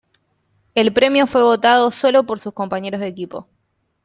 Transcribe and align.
El 0.73 0.91
premio 0.93 1.27
fue 1.27 1.43
votado 1.43 1.91
sólo 1.91 2.25
por 2.25 2.39
sus 2.39 2.53
compañeros 2.53 3.01
de 3.01 3.07
equipo. 3.07 3.47